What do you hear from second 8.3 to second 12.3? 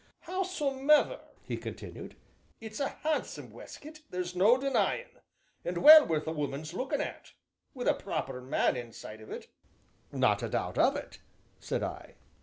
man inside of it." "Not a doubt of it," said I.